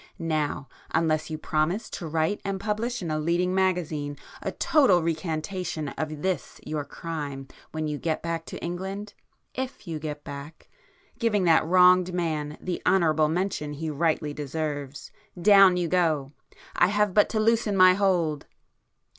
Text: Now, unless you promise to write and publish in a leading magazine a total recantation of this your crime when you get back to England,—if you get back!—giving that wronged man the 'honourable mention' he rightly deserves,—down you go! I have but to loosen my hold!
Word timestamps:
Now, 0.17 0.67
unless 0.95 1.29
you 1.29 1.37
promise 1.37 1.87
to 1.91 2.07
write 2.07 2.41
and 2.43 2.59
publish 2.59 3.03
in 3.03 3.11
a 3.11 3.19
leading 3.19 3.53
magazine 3.53 4.17
a 4.41 4.51
total 4.51 5.03
recantation 5.03 5.89
of 5.89 6.23
this 6.23 6.59
your 6.65 6.83
crime 6.83 7.47
when 7.71 7.85
you 7.87 7.99
get 7.99 8.23
back 8.23 8.47
to 8.47 8.57
England,—if 8.63 9.87
you 9.87 9.99
get 9.99 10.23
back!—giving 10.23 11.43
that 11.43 11.67
wronged 11.67 12.15
man 12.15 12.57
the 12.59 12.81
'honourable 12.83 13.27
mention' 13.29 13.73
he 13.73 13.91
rightly 13.91 14.33
deserves,—down 14.33 15.77
you 15.77 15.87
go! 15.87 16.31
I 16.75 16.87
have 16.87 17.13
but 17.13 17.29
to 17.29 17.39
loosen 17.39 17.77
my 17.77 17.93
hold! 17.93 18.47